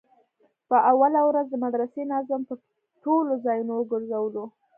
[0.69, 2.57] په اوله ورځ د مدرسې ناظم پر
[3.03, 4.45] ټولو ځايونو وگرځولو.